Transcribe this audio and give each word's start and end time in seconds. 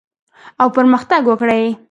او 0.61 0.67
پرمختګ 0.75 1.21
وکړي. 1.31 1.63